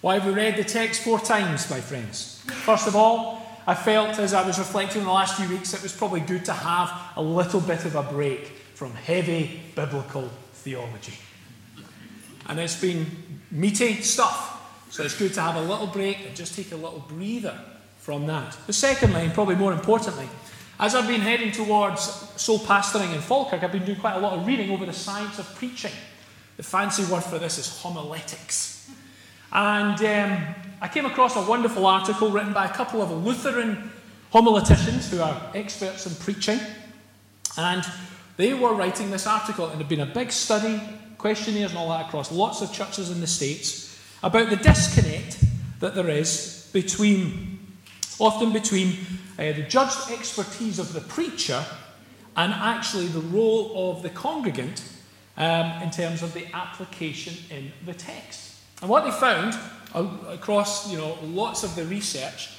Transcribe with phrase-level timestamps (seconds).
[0.00, 2.40] Why have we read the text four times, my friends?
[2.46, 5.82] First of all, I felt as I was reflecting on the last few weeks, it
[5.82, 11.14] was probably good to have a little bit of a break from heavy biblical theology.
[12.48, 13.06] And it's been
[13.50, 14.54] meaty stuff.
[14.90, 17.58] So it's good to have a little break and just take a little breather
[17.98, 18.56] from that.
[18.66, 20.28] But secondly, and probably more importantly,
[20.78, 22.02] as I've been heading towards
[22.40, 25.40] sole pastoring in Falkirk, I've been doing quite a lot of reading over the science
[25.40, 25.92] of preaching.
[26.56, 28.77] The fancy word for this is homiletics.
[29.52, 33.90] And um, I came across a wonderful article written by a couple of Lutheran
[34.32, 36.60] homileticians who are experts in preaching.
[37.56, 37.84] And
[38.36, 40.80] they were writing this article, and it had been a big study,
[41.16, 45.44] questionnaires and all that across lots of churches in the States, about the disconnect
[45.80, 47.58] that there is between,
[48.18, 48.98] often between
[49.38, 51.64] uh, the judged expertise of the preacher
[52.36, 54.84] and actually the role of the congregant
[55.36, 58.47] um, in terms of the application in the text.
[58.80, 59.56] And what they found
[59.94, 62.50] across you know, lots of the research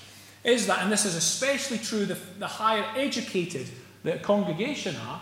[0.44, 3.67] is that, and this is especially true the, the higher educated
[4.03, 5.22] the congregation are,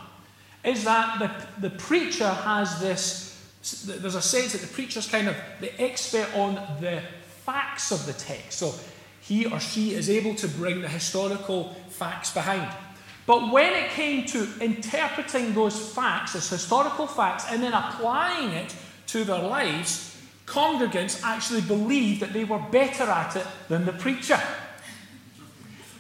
[0.64, 3.42] is that the, the preacher has this,
[3.86, 7.02] there's a sense that the preacher's kind of the expert on the
[7.46, 8.60] facts of the text.
[8.60, 8.74] So
[9.22, 12.72] he or she is able to bring the historical facts behind.
[13.26, 18.74] But when it came to interpreting those facts as historical facts and then applying it
[19.08, 20.17] to their lives,
[20.48, 24.42] congregants actually believed that they were better at it than the preacher.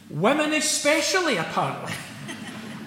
[0.09, 1.93] Women, especially, apparently,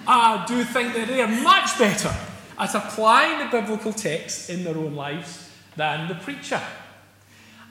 [0.07, 2.13] uh, do think that they are much better
[2.57, 6.61] at applying the biblical text in their own lives than the preacher.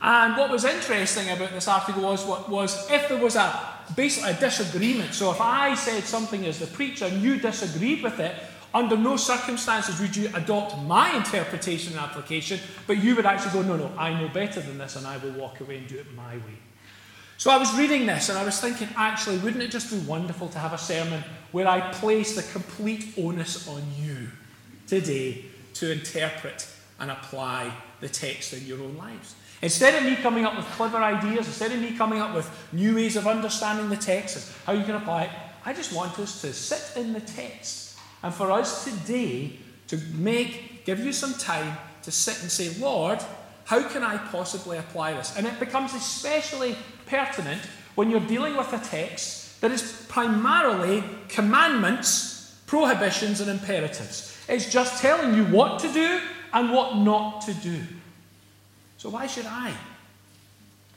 [0.00, 4.34] And what was interesting about this article was, was if there was a basically a
[4.34, 5.14] disagreement.
[5.14, 8.34] So if I said something as the preacher and you disagreed with it,
[8.72, 13.62] under no circumstances would you adopt my interpretation and application, but you would actually go,
[13.62, 16.14] no, no, I know better than this, and I will walk away and do it
[16.14, 16.58] my way.
[17.40, 20.48] So I was reading this and I was thinking, actually, wouldn't it just be wonderful
[20.48, 24.28] to have a sermon where I place the complete onus on you
[24.86, 29.36] today to interpret and apply the text in your own lives?
[29.62, 32.94] Instead of me coming up with clever ideas, instead of me coming up with new
[32.94, 35.30] ways of understanding the text and how you can apply it,
[35.64, 37.89] I just want us to sit in the text
[38.22, 39.52] and for us today
[39.88, 43.20] to make, give you some time to sit and say, Lord,
[43.64, 45.36] how can I possibly apply this?
[45.36, 46.76] And it becomes especially
[47.06, 47.62] pertinent
[47.94, 54.36] when you're dealing with a text that is primarily commandments, prohibitions, and imperatives.
[54.48, 56.20] It's just telling you what to do
[56.52, 57.80] and what not to do.
[58.96, 59.72] So why should I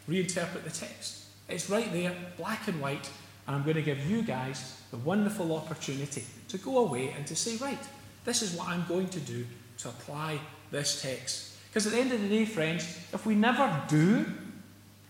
[0.09, 1.25] reinterpret the text?
[1.49, 3.09] It's right there, black and white,
[3.47, 7.35] and I'm going to give you guys the wonderful opportunity to go away and to
[7.35, 7.79] say, right,
[8.25, 9.45] this is what I'm going to do
[9.79, 10.39] to apply
[10.71, 11.57] this text.
[11.69, 14.25] Because at the end of the day, friends, if we never do,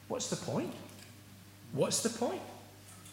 [0.07, 0.73] what's the point?
[1.73, 2.41] What's the point?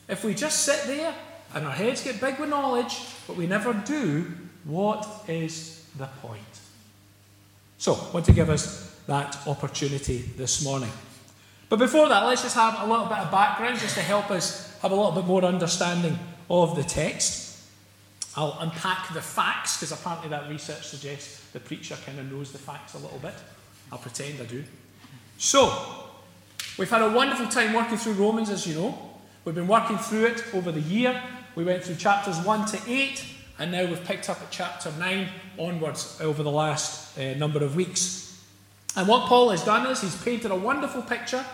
[0.08, 1.14] If we just sit there
[1.54, 4.26] and our heads get big with knowledge, but we never do,
[4.64, 6.40] what is the point?
[7.78, 10.90] So, I want to give us that opportunity this morning.
[11.70, 14.76] But before that, let's just have a little bit of background just to help us
[14.82, 16.18] have a little bit more understanding
[16.50, 17.62] of the text.
[18.36, 22.58] I'll unpack the facts because apparently that research suggests the preacher kind of knows the
[22.58, 23.34] facts a little bit.
[23.92, 24.64] I'll pretend I do.
[25.38, 25.72] So,
[26.76, 28.98] we've had a wonderful time working through Romans, as you know.
[29.44, 31.22] We've been working through it over the year.
[31.54, 33.24] We went through chapters 1 to 8,
[33.60, 37.76] and now we've picked up at chapter 9 onwards over the last uh, number of
[37.76, 38.42] weeks.
[38.96, 41.44] And what Paul has done is he's painted a wonderful picture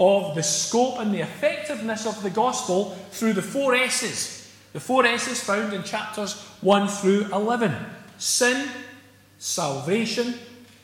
[0.00, 4.50] of the scope and the effectiveness of the gospel through the four S's.
[4.72, 7.74] The four S's found in chapters 1 through 11
[8.16, 8.68] sin,
[9.38, 10.34] salvation,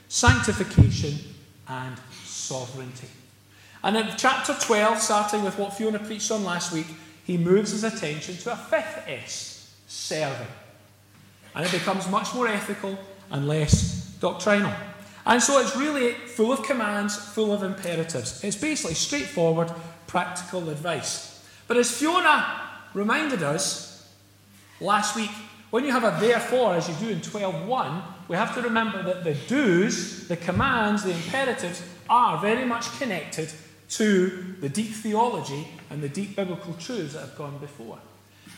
[0.09, 1.19] sanctification,
[1.66, 3.09] and sovereignty.
[3.82, 6.87] And in chapter 12, starting with what Fiona preached on last week,
[7.25, 10.47] he moves his attention to a fifth S serving.
[11.54, 12.98] And it becomes much more ethical
[13.31, 14.72] and less doctrinal.
[15.26, 18.44] And so it's really full of commands, full of imperatives.
[18.44, 19.72] It's basically straightforward,
[20.06, 21.45] practical advice.
[21.66, 22.47] But as Fiona
[22.95, 24.09] reminded us
[24.80, 25.30] last week,
[25.71, 29.24] when you have a therefore, as you do in 12.1, we have to remember that
[29.24, 33.51] the do's, the commands, the imperatives are very much connected
[33.89, 37.98] to the deep theology and the deep biblical truths that have gone before.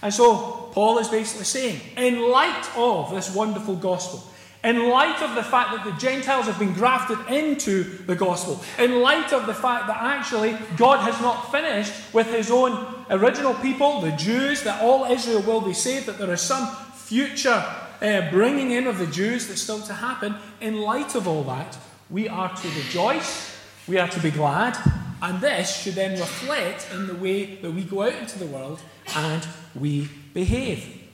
[0.02, 4.22] And so Paul is basically saying, in light of this wonderful gospel,
[4.64, 9.00] in light of the fact that the Gentiles have been grafted into the gospel, in
[9.00, 14.00] light of the fact that actually God has not finished with his own original people,
[14.00, 17.64] the Jews, that all Israel will be saved, that there is some future
[18.02, 21.78] uh, bringing in of the Jews that's still to happen, in light of all that,
[22.10, 23.58] we are to rejoice
[23.88, 24.76] We are to be glad,
[25.22, 28.82] and this should then reflect in the way that we go out into the world
[29.16, 31.08] and we behave.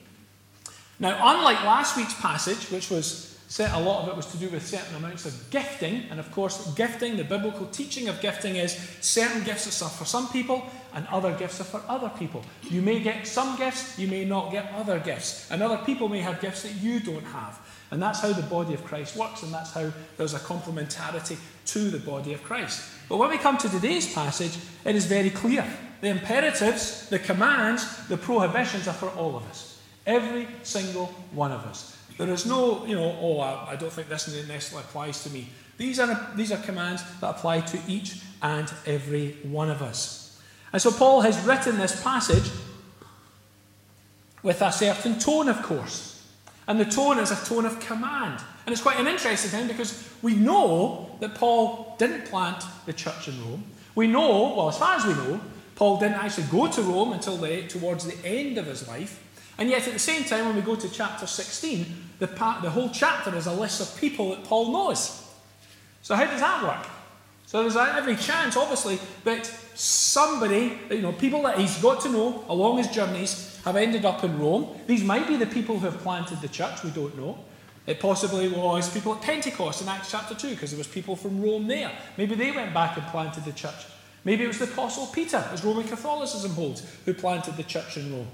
[0.98, 4.66] Now, unlike last week's passage, which was a lot of it was to do with
[4.66, 9.44] certain amounts of gifting, and of course, gifting, the biblical teaching of gifting is certain
[9.44, 12.42] gifts are for some people and other gifts are for other people.
[12.62, 16.20] You may get some gifts, you may not get other gifts, and other people may
[16.20, 17.60] have gifts that you don't have.
[17.90, 21.36] And that's how the body of Christ works, and that's how there's a complementarity
[21.66, 22.82] to the body of Christ.
[23.08, 25.64] But when we come to today's passage, it is very clear.
[26.00, 29.80] The imperatives, the commands, the prohibitions are for all of us.
[30.06, 31.93] Every single one of us.
[32.16, 35.48] There is no, you know, oh, I, I don't think this necessarily applies to me.
[35.76, 40.40] These are, these are commands that apply to each and every one of us.
[40.72, 42.50] And so Paul has written this passage
[44.42, 46.22] with a certain tone, of course.
[46.66, 48.40] And the tone is a tone of command.
[48.66, 53.28] And it's quite an interesting thing because we know that Paul didn't plant the church
[53.28, 53.64] in Rome.
[53.94, 55.40] We know, well, as far as we know,
[55.74, 59.20] Paul didn't actually go to Rome until the, towards the end of his life.
[59.58, 61.86] And yet, at the same time, when we go to chapter 16,
[62.18, 65.20] the, part, the whole chapter is a list of people that Paul knows.
[66.02, 66.86] So, how does that work?
[67.46, 72.44] So, there's every chance, obviously, that somebody, you know, people that he's got to know
[72.48, 74.68] along his journeys have ended up in Rome.
[74.86, 77.38] These might be the people who have planted the church, we don't know.
[77.86, 81.42] It possibly was people at Pentecost in Acts chapter 2, because there was people from
[81.42, 81.92] Rome there.
[82.16, 83.86] Maybe they went back and planted the church.
[84.24, 88.10] Maybe it was the Apostle Peter, as Roman Catholicism holds, who planted the church in
[88.10, 88.28] Rome.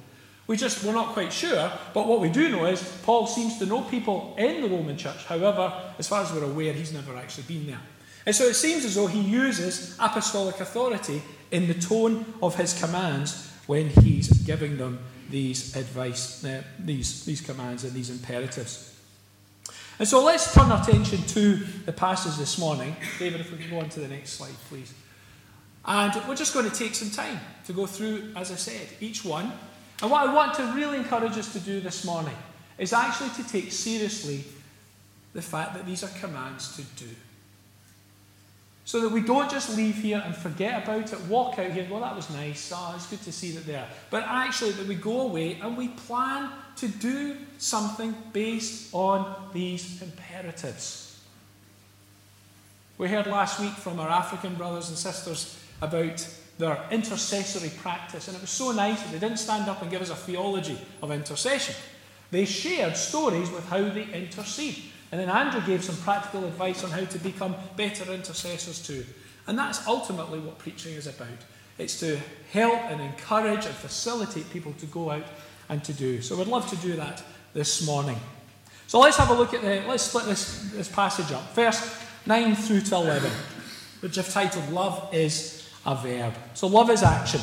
[0.51, 3.67] We just, we're not quite sure, but what we do know is Paul seems to
[3.67, 5.25] know people in the Roman church.
[5.27, 7.79] However, as far as we're aware, he's never actually been there.
[8.27, 12.77] And so it seems as though he uses apostolic authority in the tone of his
[12.77, 14.99] commands when he's giving them
[15.29, 19.01] these advice, uh, these, these commands and these imperatives.
[20.01, 22.97] And so let's turn our attention to the passage this morning.
[23.21, 24.93] David, if we can go on to the next slide, please.
[25.85, 29.25] And we're just going to take some time to go through, as I said, each
[29.25, 29.53] one
[30.03, 32.37] and what I want to really encourage us to do this morning
[32.79, 34.45] is actually to take seriously
[35.35, 37.11] the fact that these are commands to do.
[38.85, 42.01] So that we don't just leave here and forget about it, walk out here, well,
[42.01, 43.87] that was nice, oh, it's good to see that there.
[44.09, 50.03] But actually, that we go away and we plan to do something based on these
[50.03, 51.21] imperatives.
[52.99, 56.27] We heard last week from our African brothers and sisters about
[56.61, 58.29] their intercessory practice.
[58.29, 60.79] And it was so nice that they didn't stand up and give us a theology
[61.03, 61.75] of intercession.
[62.31, 64.85] They shared stories with how they intercede.
[65.11, 69.05] And then Andrew gave some practical advice on how to become better intercessors too.
[69.49, 71.29] And that's ultimately what preaching is about.
[71.79, 72.21] It's to
[72.53, 75.25] help and encourage and facilitate people to go out
[75.69, 76.23] and to do.
[76.23, 77.23] So we'd love to do that
[77.55, 78.19] this morning.
[78.87, 81.55] So let's have a look at the, let's split this, this passage up.
[81.55, 83.31] First, 9 through to 11,
[84.01, 86.35] which I've titled Love is a verb.
[86.55, 87.41] So love is action.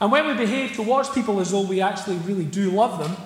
[0.00, 3.16] And when we behave towards people as though we actually really do love them,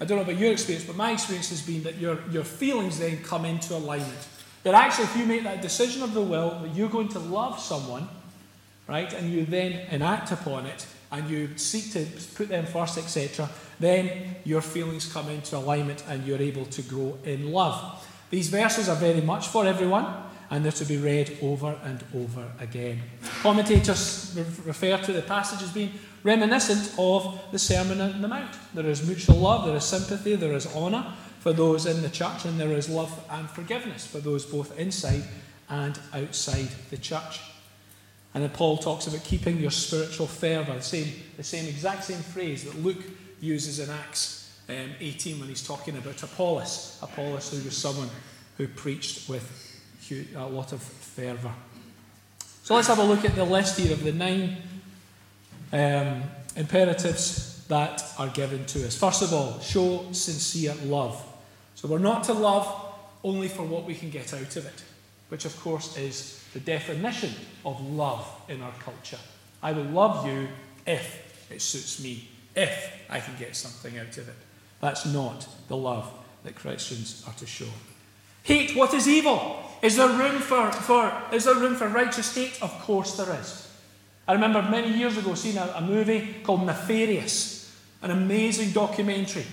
[0.00, 2.98] I don't know about your experience, but my experience has been that your, your feelings
[2.98, 4.28] then come into alignment.
[4.62, 7.60] That actually, if you make that decision of the will that you're going to love
[7.60, 8.08] someone,
[8.88, 13.48] right, and you then enact upon it, and you seek to put them first, etc.,
[13.78, 18.06] then your feelings come into alignment and you're able to grow in love.
[18.30, 20.06] These verses are very much for everyone
[20.50, 23.00] and they're to be read over and over again.
[23.40, 25.92] Commentators refer to the passage as being
[26.24, 28.56] reminiscent of the Sermon on the Mount.
[28.74, 32.44] There is mutual love, there is sympathy, there is honour for those in the church,
[32.44, 35.22] and there is love and forgiveness for those both inside
[35.68, 37.40] and outside the church.
[38.34, 42.18] And then Paul talks about keeping your spiritual fervour, the same, the same exact same
[42.18, 43.04] phrase that Luke
[43.40, 46.98] uses in Acts um, 18 when he's talking about Apollos.
[47.02, 48.08] Apollos, who was someone
[48.56, 49.69] who preached with
[50.36, 51.52] a lot of fervour.
[52.62, 54.56] So let's have a look at the list here of the nine
[55.72, 56.22] um,
[56.56, 58.96] imperatives that are given to us.
[58.96, 61.24] First of all, show sincere love.
[61.74, 64.82] So we're not to love only for what we can get out of it,
[65.28, 67.32] which of course is the definition
[67.64, 69.18] of love in our culture.
[69.62, 70.48] I will love you
[70.86, 74.34] if it suits me, if I can get something out of it.
[74.80, 76.12] That's not the love
[76.44, 77.66] that Christians are to show.
[78.42, 79.56] Hate what is evil.
[79.82, 82.58] Is there room for, for, is there room for righteous hate?
[82.62, 83.68] Of course there is.
[84.28, 89.46] I remember many years ago seeing a, a movie called Nefarious, an amazing documentary.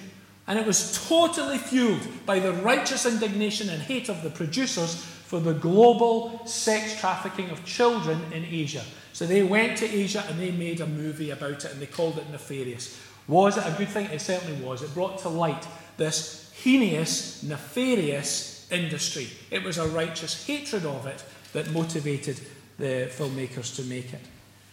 [0.48, 5.40] And it was totally fueled by the righteous indignation and hate of the producers for
[5.40, 8.84] the global sex trafficking of children in Asia.
[9.12, 12.18] So they went to Asia and they made a movie about it and they called
[12.18, 12.98] it Nefarious.
[13.28, 14.06] Was it a good thing?
[14.06, 14.84] It certainly was.
[14.84, 15.68] It brought to light
[15.98, 19.28] this heinous, nefarious industry.
[19.52, 22.40] It was a righteous hatred of it that motivated
[22.78, 24.22] the filmmakers to make it.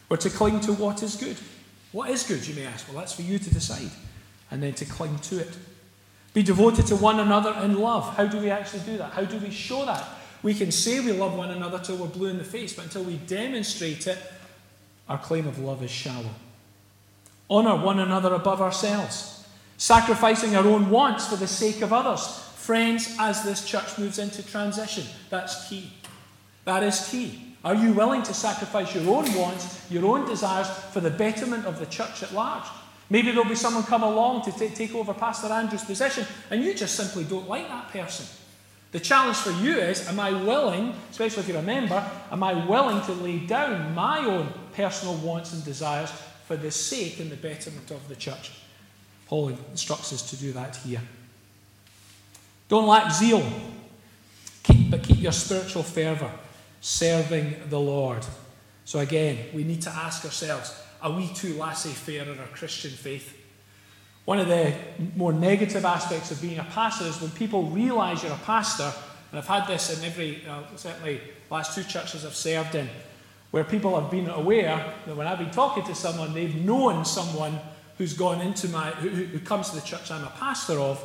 [0.08, 1.36] We're to cling to what is good.
[1.92, 2.88] What is good, you may ask?
[2.88, 3.90] Well, that's for you to decide,
[4.50, 5.56] and then to cling to it.
[6.34, 8.16] Be devoted to one another in love.
[8.16, 9.12] How do we actually do that?
[9.12, 10.04] How do we show that?
[10.42, 13.04] We can say we love one another till we're blue in the face, but until
[13.04, 14.18] we demonstrate it,
[15.08, 16.30] our claim of love is shallow.
[17.48, 19.46] Honour one another above ourselves,
[19.76, 22.43] sacrificing our own wants for the sake of others.
[22.64, 25.92] Friends, as this church moves into transition, that's key.
[26.64, 27.56] That is key.
[27.62, 31.78] Are you willing to sacrifice your own wants, your own desires for the betterment of
[31.78, 32.64] the church at large?
[33.10, 36.72] Maybe there'll be someone come along to t- take over Pastor Andrew's position, and you
[36.72, 38.24] just simply don't like that person.
[38.92, 42.02] The challenge for you is Am I willing, especially if you're a member,
[42.32, 46.10] am I willing to lay down my own personal wants and desires
[46.46, 48.52] for the sake and the betterment of the church?
[49.26, 51.02] Paul instructs us to do that here.
[52.68, 53.46] Don't lack zeal,
[54.62, 56.30] keep, but keep your spiritual fervour,
[56.80, 58.24] serving the Lord.
[58.84, 62.90] So again, we need to ask ourselves are we too laissez faire in our Christian
[62.90, 63.38] faith?
[64.24, 64.72] One of the
[65.16, 68.90] more negative aspects of being a pastor is when people realize you're a pastor,
[69.30, 72.88] and I've had this in every, uh, certainly, last two churches I've served in,
[73.50, 77.60] where people have been aware that when I've been talking to someone, they've known someone
[77.98, 81.04] who's gone into my, who, who comes to the church I'm a pastor of,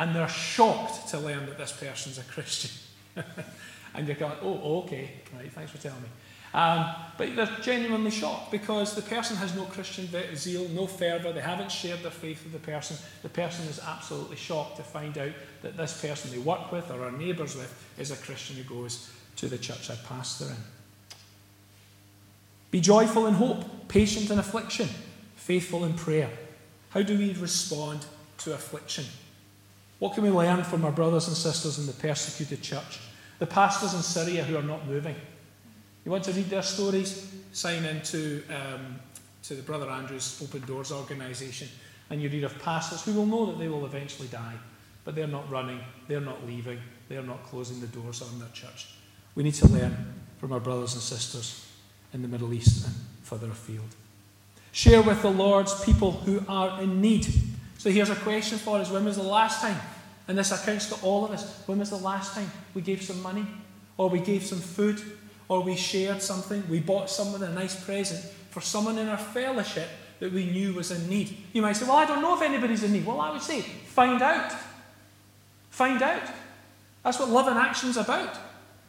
[0.00, 2.70] and they're shocked to learn that this person's a Christian.
[3.94, 6.08] and you're going, oh, okay, right, thanks for telling me.
[6.54, 6.86] Um,
[7.18, 11.70] but they're genuinely shocked because the person has no Christian zeal, no fervour, they haven't
[11.70, 12.96] shared their faith with the person.
[13.22, 17.04] The person is absolutely shocked to find out that this person they work with or
[17.04, 20.56] are neighbours with is a Christian who goes to the church I pastor in.
[22.70, 24.88] Be joyful in hope, patient in affliction,
[25.36, 26.30] faithful in prayer.
[26.88, 28.06] How do we respond
[28.38, 29.04] to affliction?
[30.00, 32.98] What can we learn from our brothers and sisters in the persecuted church?
[33.38, 35.14] The pastors in Syria who are not moving.
[36.04, 37.32] You want to read their stories?
[37.52, 38.98] Sign into um,
[39.42, 41.68] to the Brother Andrews Open Doors organisation,
[42.08, 44.54] and you read of pastors who will know that they will eventually die,
[45.04, 46.78] but they're not running, they're not leaving,
[47.08, 48.94] they're not closing the doors on their church.
[49.34, 51.66] We need to learn from our brothers and sisters
[52.12, 53.94] in the Middle East and further afield.
[54.72, 57.26] Share with the Lord's people who are in need.
[57.80, 59.80] So here's a question for us When was the last time?
[60.28, 61.62] And this accounts to all of us.
[61.64, 63.46] When was the last time we gave some money?
[63.96, 65.00] Or we gave some food?
[65.50, 69.88] or we shared something, we bought someone a nice present for someone in our fellowship
[70.20, 71.36] that we knew was in need.
[71.52, 73.04] You might say, Well, I don't know if anybody's in need.
[73.04, 74.52] Well, I would say, find out.
[75.70, 76.22] Find out.
[77.02, 78.38] That's what love and action's about.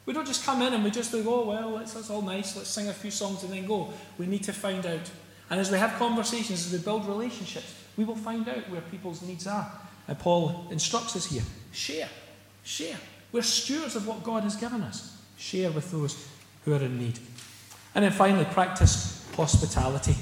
[0.06, 2.56] We don't just come in and we just go, oh, well, that's, that's all nice,
[2.56, 3.94] let's sing a few songs and then go.
[4.18, 5.10] We need to find out.
[5.50, 9.22] And as we have conversations, as we build relationships, we will find out where people's
[9.22, 9.72] needs are.
[10.08, 12.10] And Paul instructs us here share,
[12.64, 12.98] share.
[13.32, 15.18] We're stewards of what God has given us.
[15.38, 16.28] Share with those
[16.66, 17.18] who are in need.
[17.96, 20.16] And then finally, practice hospitality.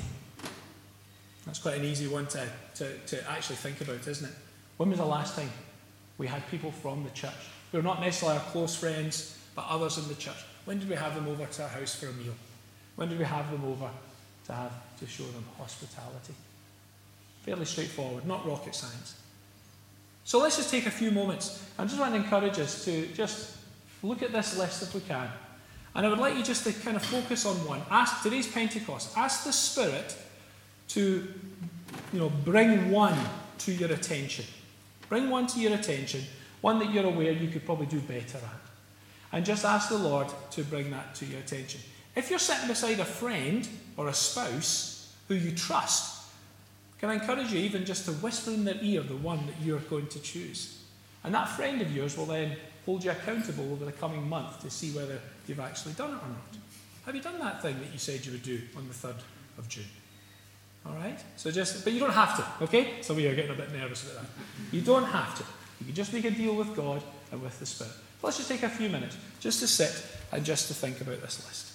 [1.46, 4.36] That's quite an easy one to, to, to actually think about, isn't it?
[4.78, 5.50] When was the last time
[6.18, 7.34] we had people from the church
[7.72, 10.38] who are not necessarily our close friends, but others in the church?
[10.66, 12.36] When did we have them over to our house for a meal?
[12.96, 13.90] When did we have them over
[14.46, 16.36] to have to show them hospitality?
[17.44, 19.16] Fairly straightforward, not rocket science.
[20.24, 21.66] So let's just take a few moments.
[21.78, 23.58] I just want to encourage us to just
[24.04, 25.28] look at this list if we can.
[25.96, 27.82] And I would like you just to kind of focus on one.
[27.90, 29.18] Ask today's Pentecost.
[29.18, 30.16] Ask the Spirit
[30.90, 31.28] to,
[32.14, 33.18] you know, bring one
[33.60, 34.46] to your attention.
[35.10, 36.24] Bring one to your attention,
[36.62, 38.62] one that you're aware you could probably do better at.
[39.32, 41.82] And just ask the Lord to bring that to your attention.
[42.16, 43.68] If you're sitting beside a friend
[43.98, 46.19] or a spouse who you trust,
[47.00, 49.80] can I encourage you even just to whisper in their ear the one that you're
[49.80, 50.84] going to choose?
[51.24, 54.70] And that friend of yours will then hold you accountable over the coming month to
[54.70, 56.58] see whether you've actually done it or not.
[57.06, 59.20] Have you done that thing that you said you would do on the 3rd
[59.58, 59.86] of June?
[60.86, 61.20] All right?
[61.38, 63.02] So just, but you don't have to, okay?
[63.02, 64.30] Some of you are getting a bit nervous about that.
[64.72, 65.44] You don't have to.
[65.80, 67.02] You can just make a deal with God
[67.32, 67.94] and with the Spirit.
[68.22, 71.46] Let's just take a few minutes just to sit and just to think about this
[71.46, 71.69] list.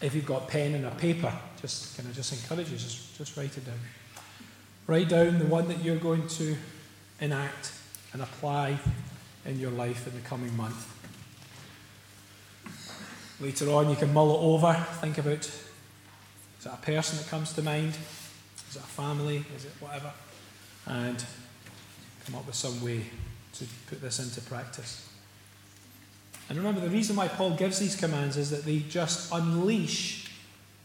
[0.00, 3.36] If you've got pen and a paper, just kind of just encourage you, just, just
[3.36, 3.78] write it down.
[4.86, 6.56] Write down the one that you're going to
[7.20, 7.72] enact
[8.12, 8.78] and apply
[9.44, 10.94] in your life in the coming month.
[13.40, 15.50] Later on, you can mull it over, think about
[16.60, 17.96] is it a person that comes to mind?
[18.68, 19.44] Is it a family?
[19.54, 20.12] Is it whatever?
[20.86, 21.24] And
[22.26, 23.04] come up with some way
[23.54, 25.07] to put this into practice.
[26.48, 30.28] And remember, the reason why Paul gives these commands is that they just unleash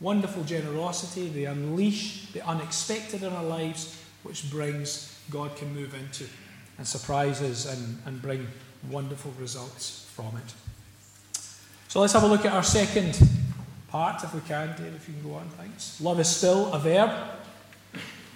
[0.02, 6.26] wonderful generosity, they unleash the unexpected in our lives, which brings God can move into
[6.78, 8.48] and surprises and, and bring
[8.90, 10.54] wonderful results from it.
[11.88, 13.22] So let's have a look at our second
[13.88, 14.76] part, if we can.
[14.76, 16.02] Dave, if you can go on, thanks.
[16.02, 17.12] Love is still a verb.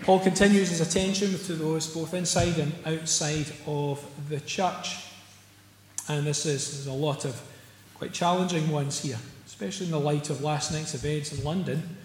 [0.03, 5.06] Paul continues his attention to those both inside and outside of the church.
[6.09, 7.41] And this is there's a lot of
[7.95, 11.97] quite challenging ones here, especially in the light of last night's events in London,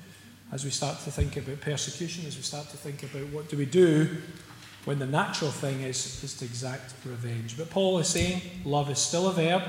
[0.50, 3.56] as we start to think about persecution, as we start to think about what do
[3.56, 4.08] we do
[4.84, 7.56] when the natural thing is, is to exact revenge.
[7.56, 9.62] But Paul is saying love is still a verb.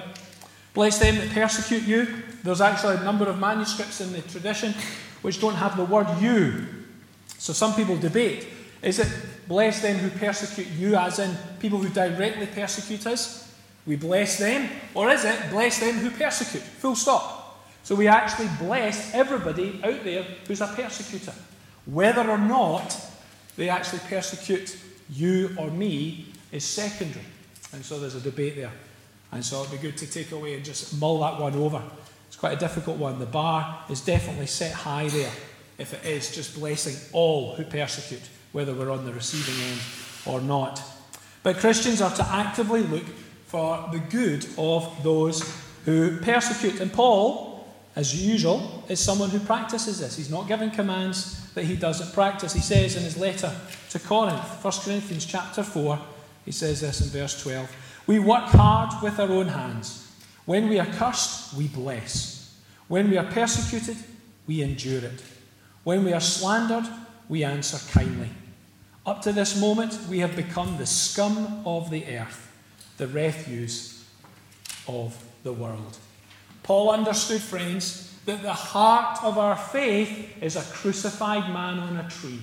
[0.73, 2.07] Bless them that persecute you.
[2.43, 4.73] There's actually a number of manuscripts in the tradition
[5.21, 6.65] which don't have the word you.
[7.37, 8.47] So some people debate
[8.81, 9.07] is it
[9.47, 13.42] bless them who persecute you, as in people who directly persecute us?
[13.85, 14.69] We bless them.
[14.93, 16.63] Or is it bless them who persecute?
[16.63, 17.65] Full stop.
[17.83, 21.33] So we actually bless everybody out there who's a persecutor.
[21.85, 22.95] Whether or not
[23.57, 24.77] they actually persecute
[25.09, 27.25] you or me is secondary.
[27.73, 28.71] And so there's a debate there.
[29.31, 31.81] And so it'd be good to take away and just mull that one over.
[32.27, 33.19] It's quite a difficult one.
[33.19, 35.31] The bar is definitely set high there
[35.77, 38.21] if it is just blessing all who persecute,
[38.53, 39.79] whether we're on the receiving end
[40.25, 40.81] or not.
[41.41, 43.03] But Christians are to actively look
[43.53, 45.43] for the good of those
[45.85, 46.81] who persecute.
[46.81, 50.17] And Paul, as usual, is someone who practices this.
[50.17, 52.51] He's not giving commands that he doesn't practice.
[52.51, 53.55] He says in his letter
[53.91, 55.99] to Corinth, 1 Corinthians chapter 4,
[56.45, 57.71] he says this in verse 12.
[58.07, 60.11] We work hard with our own hands.
[60.45, 62.57] When we are cursed, we bless.
[62.87, 63.97] When we are persecuted,
[64.47, 65.21] we endure it.
[65.83, 66.91] When we are slandered,
[67.29, 68.31] we answer kindly.
[69.05, 72.49] Up to this moment, we have become the scum of the earth,
[72.97, 74.05] the refuse
[74.87, 75.97] of the world.
[76.63, 82.09] Paul understood, friends, that the heart of our faith is a crucified man on a
[82.09, 82.39] tree,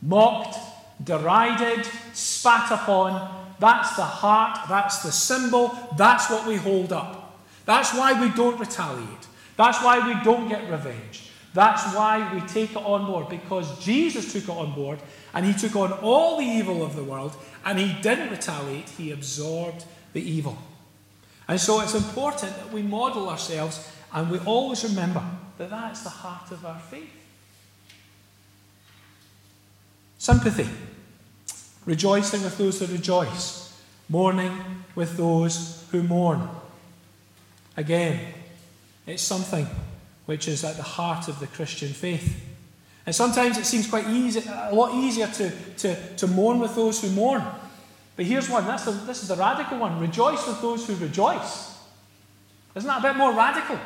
[0.00, 0.56] mocked,
[1.02, 7.38] derided, spat upon, that's the heart, that's the symbol, that's what we hold up.
[7.64, 9.26] That's why we don't retaliate.
[9.56, 11.23] That's why we don't get revenge.
[11.54, 14.98] That's why we take it on board, because Jesus took it on board
[15.32, 19.12] and he took on all the evil of the world and he didn't retaliate, he
[19.12, 20.58] absorbed the evil.
[21.46, 25.24] And so it's important that we model ourselves and we always remember
[25.58, 27.10] that that's the heart of our faith.
[30.18, 30.68] Sympathy
[31.86, 36.48] rejoicing with those who rejoice, mourning with those who mourn.
[37.76, 38.32] Again,
[39.06, 39.66] it's something
[40.26, 42.42] which is at the heart of the Christian faith.
[43.06, 47.02] And sometimes it seems quite easy, a lot easier to, to, to mourn with those
[47.02, 47.44] who mourn.
[48.16, 51.76] But here's one that's the, this is the radical one rejoice with those who rejoice.
[52.74, 53.78] Isn't that a bit more radical?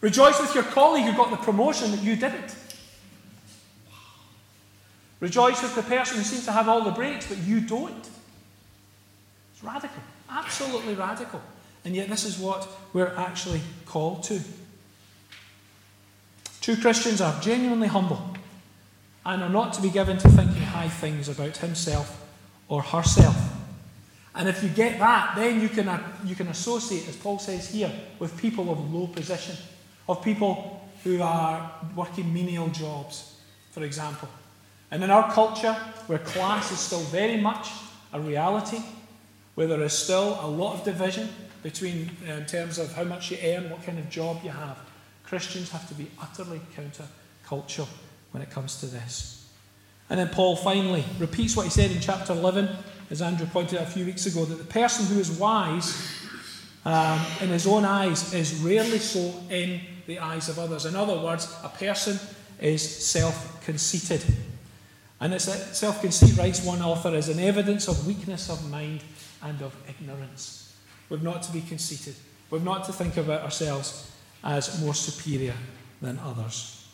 [0.00, 2.54] Rejoice with your colleague who got the promotion that you didn't.
[5.20, 8.08] Rejoice with the person who seems to have all the breaks, but you don't.
[9.52, 11.42] It's radical, absolutely radical.
[11.84, 14.40] And yet, this is what we're actually called to.
[16.60, 18.36] True Christians are genuinely humble
[19.24, 22.26] and are not to be given to thinking high things about himself
[22.68, 23.36] or herself.
[24.34, 25.88] And if you get that, then you can,
[26.24, 29.56] you can associate, as Paul says here, with people of low position,
[30.08, 33.36] of people who are working menial jobs,
[33.72, 34.28] for example.
[34.90, 35.72] And in our culture,
[36.06, 37.70] where class is still very much
[38.12, 38.80] a reality,
[39.54, 41.28] where there is still a lot of division
[41.62, 44.78] between uh, in terms of how much you earn, what kind of job you have,
[45.30, 47.86] Christians have to be utterly counter-cultural
[48.32, 49.48] when it comes to this.
[50.10, 52.68] And then Paul finally repeats what he said in chapter 11,
[53.10, 56.10] as Andrew pointed out a few weeks ago, that the person who is wise
[56.84, 60.84] um, in his own eyes is rarely so in the eyes of others.
[60.84, 62.18] In other words, a person
[62.60, 64.24] is self conceited.
[65.20, 65.44] And it's
[65.78, 69.04] self conceit, writes one author, is an evidence of weakness of mind
[69.44, 70.74] and of ignorance.
[71.08, 72.16] We're not to be conceited.
[72.50, 74.09] We're not to think about ourselves
[74.42, 75.54] as more superior
[76.00, 76.88] than others.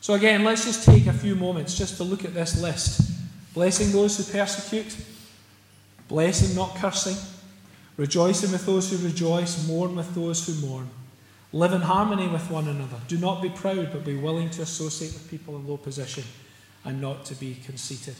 [0.00, 3.12] So, again, let's just take a few moments just to look at this list
[3.54, 4.96] blessing those who persecute,
[6.06, 7.16] blessing, not cursing,
[7.96, 10.88] rejoicing with those who rejoice, mourn with those who mourn,
[11.52, 12.98] Live in harmony with one another.
[13.06, 16.24] Do not be proud, but be willing to associate with people in low position
[16.84, 18.16] and not to be conceited.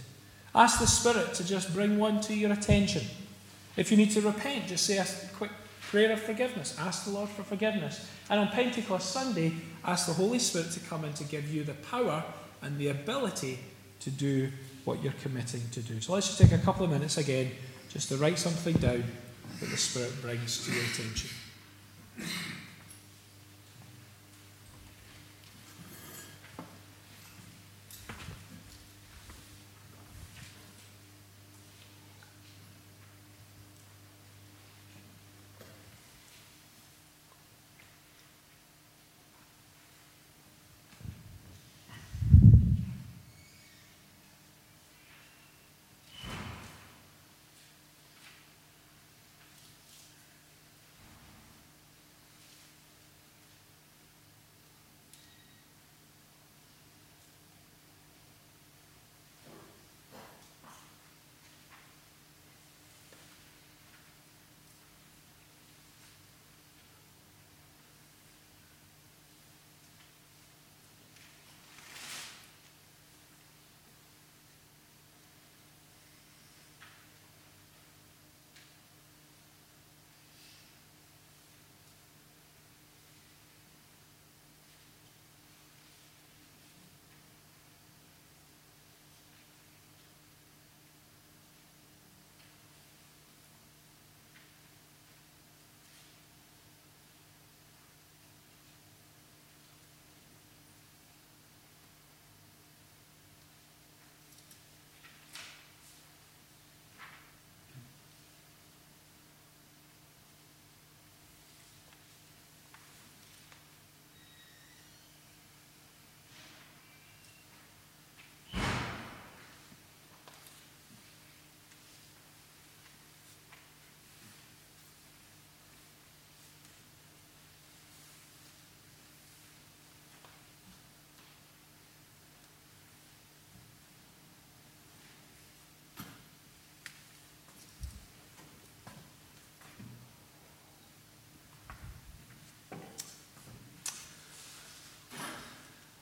[0.55, 3.03] Ask the Spirit to just bring one to your attention.
[3.77, 5.51] If you need to repent, just say a quick
[5.91, 6.77] prayer of forgiveness.
[6.79, 8.07] Ask the Lord for forgiveness.
[8.31, 11.75] And on Pentecost Sunday, ask the Holy Spirit to come and to give you the
[11.75, 12.23] power
[12.63, 13.59] and the ability
[14.01, 14.51] to do
[14.85, 16.01] what you're committing to do.
[16.01, 17.51] So let's just take a couple of minutes again
[17.89, 19.05] just to write something down
[19.61, 21.31] that the Spirit brings to your attention.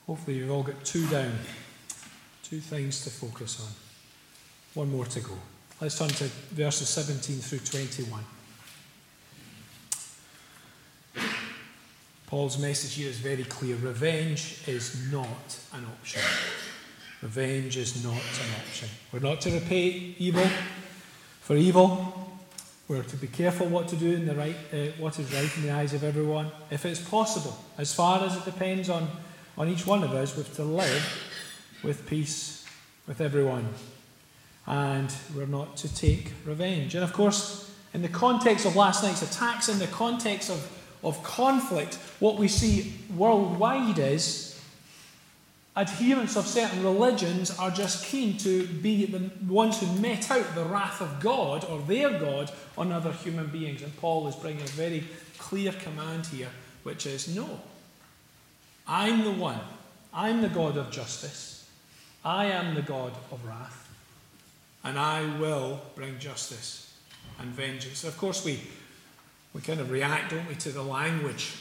[0.07, 1.33] Hopefully, you've all got two down,
[2.41, 3.73] two things to focus on.
[4.73, 5.33] One more to go.
[5.81, 8.23] Let's turn to verses 17 through 21.
[12.25, 13.75] Paul's message here is very clear.
[13.75, 16.21] Revenge is not an option.
[17.21, 18.89] Revenge is not an option.
[19.11, 20.47] We're not to repay evil
[21.41, 22.39] for evil.
[22.87, 25.63] We're to be careful what to do in the right, uh, what is right in
[25.63, 29.09] the eyes of everyone, if it's possible, as far as it depends on
[29.57, 32.65] on each one of us with to live with peace
[33.07, 33.67] with everyone.
[34.65, 36.93] And we're not to take revenge.
[36.95, 40.71] And of course, in the context of last night's attacks, in the context of,
[41.03, 44.47] of conflict, what we see worldwide is
[45.77, 50.65] adherents of certain religions are just keen to be the ones who met out the
[50.65, 53.83] wrath of God or their God on other human beings.
[53.83, 55.03] And Paul is bringing a very
[55.37, 56.49] clear command here,
[56.83, 57.61] which is no,
[58.87, 59.59] I'm the one.
[60.13, 61.69] I'm the God of justice.
[62.23, 63.89] I am the God of wrath.
[64.83, 66.97] And I will bring justice
[67.39, 68.03] and vengeance.
[68.03, 68.59] Of course, we,
[69.53, 71.53] we kind of react, don't we, to the language.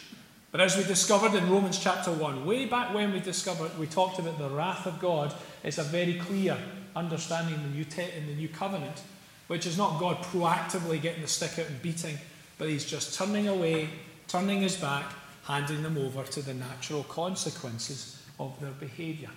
[0.52, 4.18] But as we discovered in Romans chapter 1, way back when we discovered, we talked
[4.18, 6.56] about the wrath of God, it's a very clear
[6.94, 9.02] understanding in the New, te- in the new Covenant,
[9.48, 12.16] which is not God proactively getting the stick out and beating,
[12.58, 13.90] but He's just turning away,
[14.28, 15.12] turning His back,
[15.46, 19.30] handing them over to the natural consequences of their behaviour.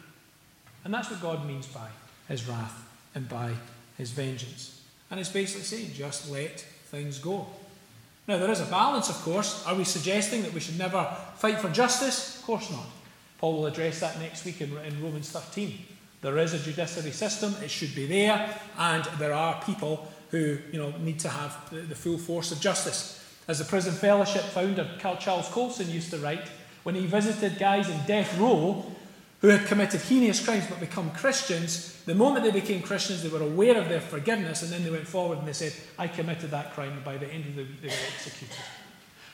[0.84, 1.88] And that's what God means by
[2.28, 3.52] his wrath and by
[3.98, 4.82] his vengeance.
[5.12, 7.48] And it's basically saying, just let things go.
[8.28, 9.66] Now, there is a balance, of course.
[9.66, 11.04] Are we suggesting that we should never
[11.36, 12.38] fight for justice?
[12.38, 12.86] Of course not.
[13.40, 15.80] Paul will address that next week in, in Romans 13.
[16.22, 20.80] There is a judiciary system, it should be there, and there are people who you
[20.80, 23.19] know, need to have the, the full force of justice.
[23.50, 26.48] As the Prison Fellowship founder Charles Colson used to write,
[26.84, 28.86] when he visited guys in death row
[29.42, 33.42] who had committed heinous crimes but become Christians, the moment they became Christians, they were
[33.42, 36.74] aware of their forgiveness and then they went forward and they said, I committed that
[36.74, 38.56] crime, and by the end of the week they were executed.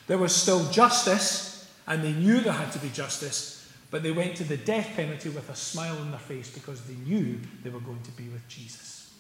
[0.08, 4.38] There was still justice, and they knew there had to be justice, but they went
[4.38, 7.82] to the death penalty with a smile on their face because they knew they were
[7.82, 9.14] going to be with Jesus.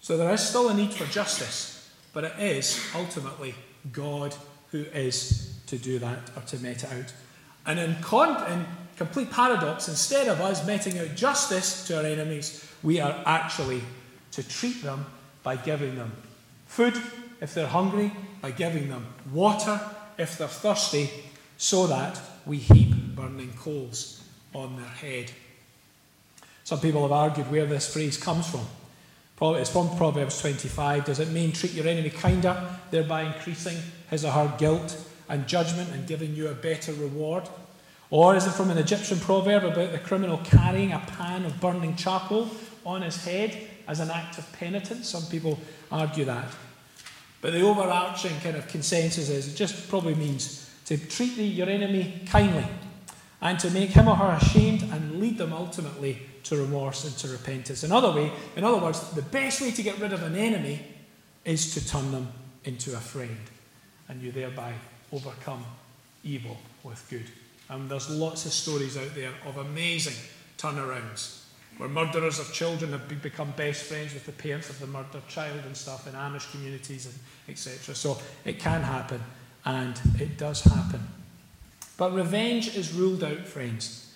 [0.00, 1.79] So there is still a need for justice.
[2.12, 3.54] But it is ultimately
[3.92, 4.34] God
[4.70, 7.12] who is to do that or to mete it out.
[7.66, 12.68] And in, con- in complete paradox, instead of us meting out justice to our enemies,
[12.82, 13.82] we are actually
[14.32, 15.06] to treat them
[15.42, 16.12] by giving them
[16.66, 17.00] food
[17.40, 19.80] if they're hungry, by giving them water
[20.18, 21.10] if they're thirsty,
[21.56, 24.22] so that we heap burning coals
[24.54, 25.30] on their head.
[26.64, 28.66] Some people have argued where this phrase comes from.
[29.42, 31.06] It's from Proverbs 25.
[31.06, 33.78] Does it mean treat your enemy kinder, thereby increasing
[34.10, 37.48] his or her guilt and judgment and giving you a better reward?
[38.10, 41.96] Or is it from an Egyptian proverb about the criminal carrying a pan of burning
[41.96, 42.50] charcoal
[42.84, 43.56] on his head
[43.88, 45.08] as an act of penitence?
[45.08, 45.58] Some people
[45.90, 46.52] argue that.
[47.40, 51.70] But the overarching kind of consensus is it just probably means to treat the, your
[51.70, 52.66] enemy kindly
[53.40, 57.28] and to make him or her ashamed and lead them ultimately to remorse and to
[57.28, 57.84] repentance.
[57.84, 60.80] In other, way, in other words, the best way to get rid of an enemy
[61.44, 62.28] is to turn them
[62.64, 63.38] into a friend,
[64.08, 64.72] and you thereby
[65.12, 65.64] overcome
[66.24, 67.26] evil with good.
[67.68, 70.16] And there's lots of stories out there of amazing
[70.58, 71.44] turnarounds
[71.78, 75.60] where murderers of children have become best friends with the parents of the murdered child
[75.64, 77.14] and stuff in Amish communities and
[77.48, 77.94] etc.
[77.94, 79.22] So it can happen,
[79.64, 81.00] and it does happen.
[81.96, 84.14] But revenge is ruled out, friends.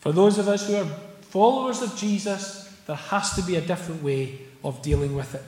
[0.00, 0.88] For those of us who are
[1.30, 5.42] followers of Jesus, there has to be a different way of dealing with it.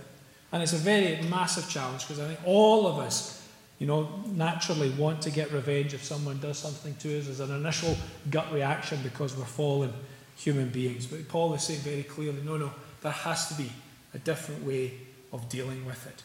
[0.53, 3.47] And it's a very massive challenge because I think all of us,
[3.79, 7.51] you know, naturally want to get revenge if someone does something to us as an
[7.51, 7.97] initial
[8.31, 9.93] gut reaction because we're fallen
[10.37, 11.07] human beings.
[11.07, 13.73] But Paul is saying very clearly no, no, there has to be
[14.15, 14.93] a different way
[15.33, 16.23] of dealing with it.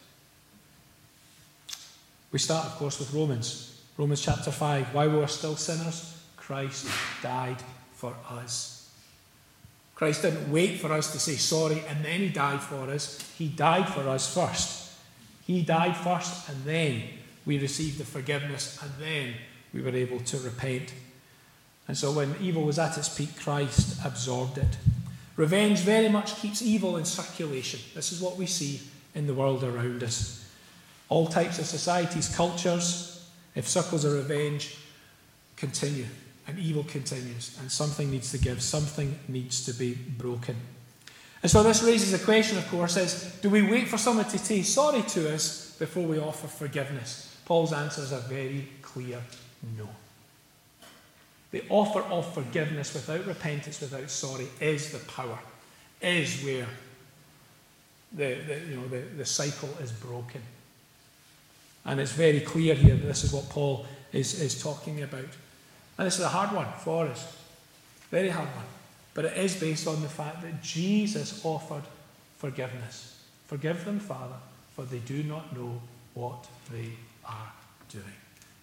[2.32, 3.82] We start, of course, with Romans.
[3.98, 4.94] Romans chapter 5.
[4.94, 6.88] While we were still sinners, Christ
[7.24, 7.58] died
[7.94, 8.77] for us.
[9.98, 13.20] Christ didn't wait for us to say sorry and then he died for us.
[13.36, 14.94] He died for us first.
[15.48, 17.02] He died first and then
[17.48, 19.34] we received the forgiveness and then
[19.74, 20.94] we were able to repent.
[21.88, 24.78] And so when evil was at its peak, Christ absorbed it.
[25.36, 27.80] Revenge very much keeps evil in circulation.
[27.96, 28.82] This is what we see
[29.16, 30.48] in the world around us.
[31.10, 34.78] All types of societies, cultures, if circles of revenge
[35.56, 36.06] continue,
[36.48, 40.56] and evil continues, and something needs to give, something needs to be broken.
[41.44, 44.38] And so this raises a question, of course, is do we wait for someone to
[44.40, 47.38] say sorry to us before we offer forgiveness?
[47.46, 49.22] Paul's answer is a very clear
[49.78, 49.88] no.
[51.52, 55.40] The offer of forgiveness without repentance, without sorry, is the power,
[56.02, 56.68] is where
[58.12, 60.42] the, the, you know, the, the cycle is broken.
[61.86, 65.28] And it's very clear here that this is what Paul is, is talking about.
[65.98, 67.36] And this is a hard one for us.
[68.12, 68.66] Very hard one.
[69.14, 71.84] But it is based on the fact that Jesus offered
[72.38, 73.20] forgiveness.
[73.48, 74.36] Forgive them, Father,
[74.76, 75.82] for they do not know
[76.14, 76.92] what they
[77.26, 77.52] are
[77.90, 78.06] doing.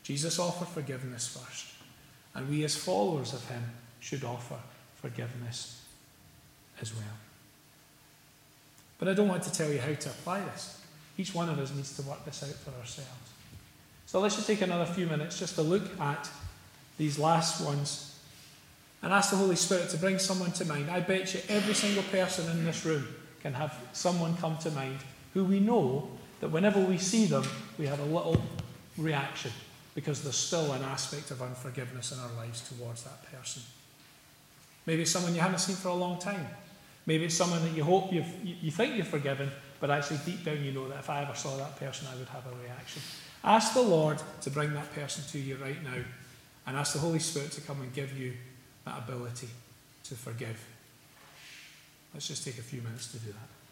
[0.05, 1.66] Jesus offered forgiveness first.
[2.35, 3.62] And we, as followers of him,
[4.01, 4.57] should offer
[5.01, 5.83] forgiveness
[6.81, 7.16] as well.
[8.99, 10.81] But I don't want to tell you how to apply this.
[11.16, 13.11] Each one of us needs to work this out for ourselves.
[14.07, 16.29] So let's just take another few minutes just to look at
[16.99, 18.19] these last ones,
[19.03, 20.91] and ask the Holy Spirit to bring someone to mind.
[20.91, 23.07] I bet you every single person in this room
[23.41, 24.99] can have someone come to mind
[25.35, 26.09] who we know
[26.41, 27.45] that whenever we see them,
[27.79, 28.43] we have a little
[28.97, 29.51] reaction
[29.95, 33.63] because there's still an aspect of unforgiveness in our lives towards that person.
[34.87, 36.47] Maybe it's someone you haven't seen for a long time.
[37.07, 40.65] Maybe it's someone that you hope you've, you think you've forgiven, but actually deep down
[40.65, 43.03] you know that if I ever saw that person, I would have a reaction.
[43.43, 46.03] Ask the Lord to bring that person to you right now
[46.66, 48.33] and ask the Holy Spirit to come and give you
[48.85, 49.48] that ability
[50.05, 50.62] to forgive.
[52.12, 53.63] Let's just take a few minutes to do that.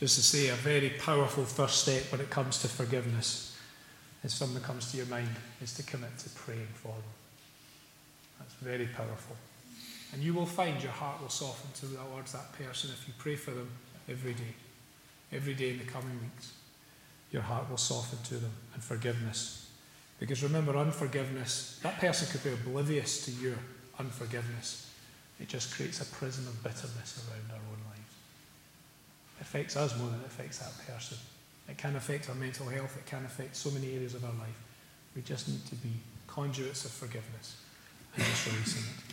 [0.00, 3.58] Just to say a very powerful first step when it comes to forgiveness,
[4.24, 5.28] if someone comes to your mind,
[5.60, 7.02] is to commit to praying for them.
[8.38, 9.36] That's very powerful.
[10.14, 13.50] And you will find your heart will soften towards that person if you pray for
[13.50, 13.68] them
[14.08, 14.54] every day.
[15.32, 16.54] Every day in the coming weeks,
[17.30, 19.70] your heart will soften to them and forgiveness.
[20.18, 23.56] Because remember, unforgiveness, that person could be oblivious to your
[23.98, 24.90] unforgiveness.
[25.38, 27.99] It just creates a prison of bitterness around our own lives.
[29.40, 31.16] Affects us more than it affects that person.
[31.68, 34.60] It can affect our mental health, it can affect so many areas of our life.
[35.14, 35.90] We just need to be
[36.26, 37.56] conduits of forgiveness
[38.14, 39.10] and just releasing it.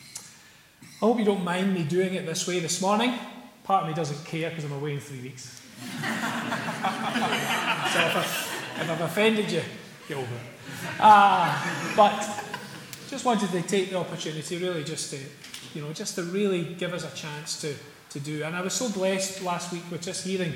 [1.02, 3.13] I hope you don't mind me doing it this way this morning.
[3.63, 5.62] Part of me doesn't care because I'm away in three weeks.
[5.82, 5.88] so
[8.00, 8.22] if, I,
[8.82, 9.62] if I've offended you,
[10.08, 10.42] get over it.
[11.00, 12.48] Uh, but
[13.10, 15.20] just wanted to take the opportunity really just to,
[15.74, 17.76] you know, just to really give us a chance to,
[18.17, 18.43] to do.
[18.43, 20.53] And I was so blessed last week with just hearing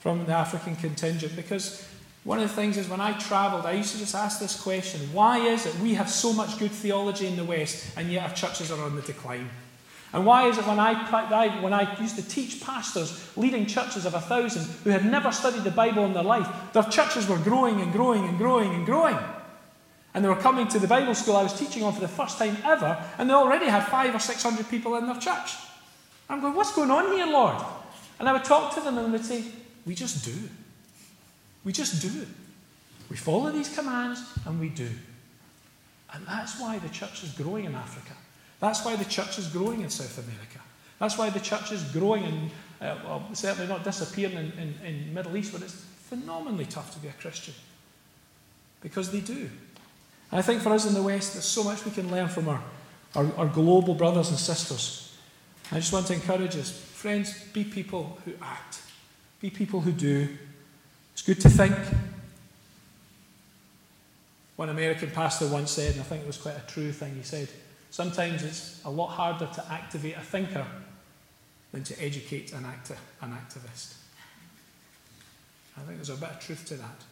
[0.00, 1.86] from the African contingent because
[2.24, 5.00] one of the things is when I travelled, I used to just ask this question
[5.12, 8.34] why is it we have so much good theology in the West and yet our
[8.34, 9.48] churches are on the decline?
[10.12, 14.14] And why is it when I, when I used to teach pastors leading churches of
[14.14, 17.80] a thousand who had never studied the Bible in their life, their churches were growing
[17.82, 19.18] and growing and growing and growing?
[20.14, 22.38] And they were coming to the Bible school I was teaching on for the first
[22.38, 25.56] time ever, and they already had five or six hundred people in their church.
[26.28, 27.56] I'm going, what's going on here, Lord?
[28.18, 29.44] And I would talk to them and they would say,
[29.86, 30.34] we just do.
[31.64, 32.26] We just do.
[33.10, 34.90] We follow these commands and we do.
[36.12, 38.12] And that's why the church is growing in Africa.
[38.60, 40.60] That's why the church is growing in South America.
[40.98, 45.14] That's why the church is growing and uh, well, certainly not disappearing in, in, in
[45.14, 47.54] Middle East, but it's phenomenally tough to be a Christian.
[48.80, 49.50] Because they do.
[50.30, 52.48] And I think for us in the West, there's so much we can learn from
[52.48, 52.62] our,
[53.16, 55.07] our, our global brothers and sisters.
[55.70, 58.80] I just want to encourage us, friends, be people who act.
[59.40, 60.28] Be people who do.
[61.12, 61.74] It's good to think.
[64.56, 67.22] One American pastor once said, and I think it was quite a true thing, he
[67.22, 67.48] said,
[67.90, 70.66] Sometimes it's a lot harder to activate a thinker
[71.72, 73.94] than to educate an actor, an activist.
[75.76, 77.04] I think there's a bit of truth to that.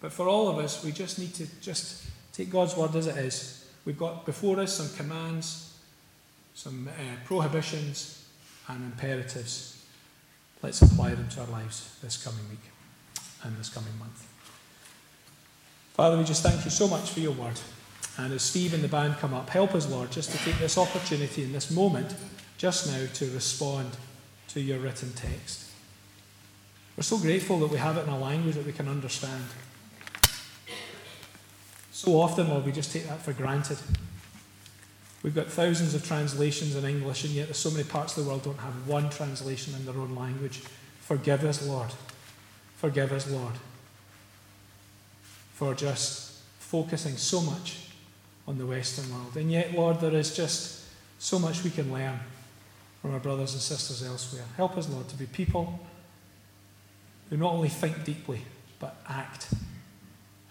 [0.00, 3.16] But for all of us, we just need to just take God's word as it
[3.16, 3.70] is.
[3.84, 5.69] We've got before us some commands,
[6.60, 8.26] some uh, prohibitions,
[8.68, 9.82] and imperatives.
[10.62, 12.60] Let's apply them to our lives this coming week
[13.42, 14.28] and this coming month.
[15.94, 17.58] Father, we just thank you so much for your word.
[18.18, 20.76] And as Steve and the band come up, help us, Lord, just to take this
[20.76, 22.14] opportunity in this moment,
[22.58, 23.88] just now, to respond
[24.48, 25.70] to your written text.
[26.94, 29.44] We're so grateful that we have it in a language that we can understand.
[31.90, 33.78] So often, Lord, we just take that for granted.
[35.22, 38.30] We've got thousands of translations in English, and yet there's so many parts of the
[38.30, 40.62] world don't have one translation in their own language.
[41.02, 41.90] Forgive us, Lord.
[42.76, 43.52] Forgive us, Lord,
[45.52, 47.90] for just focusing so much
[48.48, 49.36] on the Western world.
[49.36, 50.86] And yet, Lord, there is just
[51.18, 52.18] so much we can learn
[53.02, 54.44] from our brothers and sisters elsewhere.
[54.56, 55.78] Help us, Lord, to be people
[57.28, 58.40] who not only think deeply,
[58.78, 59.48] but act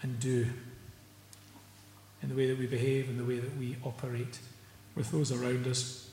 [0.02, 0.46] and do
[2.22, 4.38] in the way that we behave, and the way that we operate
[4.94, 6.08] with those around us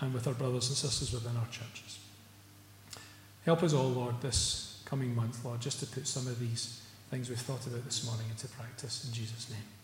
[0.00, 1.98] and with our brothers and sisters within our churches.
[3.44, 7.28] Help us all, Lord, this coming month, Lord, just to put some of these things
[7.28, 9.04] we've thought about this morning into practice.
[9.06, 9.81] In Jesus' name.